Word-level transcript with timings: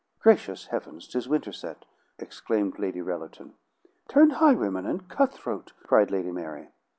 "Gracious 0.19 0.65
heavens, 0.65 1.07
'tis 1.07 1.29
Winterset!" 1.29 1.85
exclaimed 2.17 2.79
Lady 2.79 3.01
Rellerton. 3.01 3.51
"Turned 4.07 4.31
highwayman 4.31 4.87
and 4.87 5.07
cut 5.07 5.31
throat," 5.31 5.73
cried 5.83 6.09
Lady 6.09 6.31
Mary. 6.31 6.69